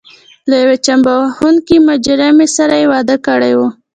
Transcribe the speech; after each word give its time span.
له 0.49 0.55
یوې 0.63 0.77
چمبه 0.85 1.13
وهونکې 1.19 1.75
مجرمې 1.89 2.47
سره 2.57 2.73
یې 2.81 2.89
واده 2.91 3.15
کړی 3.25 3.53
و. 3.55 3.59